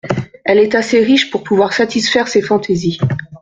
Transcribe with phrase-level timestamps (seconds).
[0.45, 2.97] Elle est assez riche pour pouvoir satisfaire ses fantaisies.